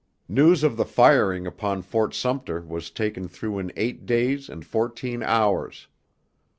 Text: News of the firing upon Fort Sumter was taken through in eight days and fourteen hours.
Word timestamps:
News 0.27 0.63
of 0.63 0.77
the 0.77 0.83
firing 0.85 1.45
upon 1.45 1.83
Fort 1.83 2.15
Sumter 2.15 2.61
was 2.61 2.89
taken 2.89 3.27
through 3.27 3.59
in 3.59 3.71
eight 3.75 4.07
days 4.07 4.49
and 4.49 4.65
fourteen 4.65 5.21
hours. 5.21 5.85